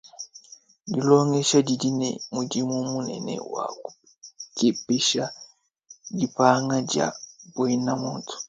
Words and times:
Dilongesha 0.91 1.59
didi 1.67 1.89
ne 1.99 2.09
mudimu 2.33 2.75
munene 2.91 3.33
wa 3.53 3.65
kukepesha 3.79 5.23
dipanga 6.17 6.77
dia 6.89 7.07
buena 7.53 7.93
muntu. 8.01 8.33